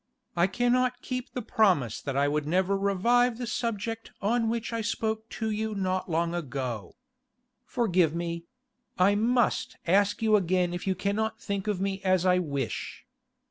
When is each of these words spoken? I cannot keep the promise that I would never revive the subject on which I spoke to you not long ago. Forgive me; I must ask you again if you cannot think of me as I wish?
I 0.35 0.47
cannot 0.47 1.03
keep 1.03 1.29
the 1.31 1.43
promise 1.43 2.01
that 2.01 2.17
I 2.17 2.27
would 2.27 2.47
never 2.47 2.75
revive 2.75 3.37
the 3.37 3.45
subject 3.45 4.11
on 4.19 4.49
which 4.49 4.73
I 4.73 4.81
spoke 4.81 5.29
to 5.37 5.51
you 5.51 5.75
not 5.75 6.09
long 6.09 6.33
ago. 6.33 6.95
Forgive 7.67 8.15
me; 8.15 8.45
I 8.97 9.13
must 9.13 9.77
ask 9.85 10.23
you 10.23 10.35
again 10.35 10.73
if 10.73 10.87
you 10.87 10.95
cannot 10.95 11.39
think 11.39 11.67
of 11.67 11.79
me 11.79 12.01
as 12.01 12.25
I 12.25 12.39
wish? 12.39 13.05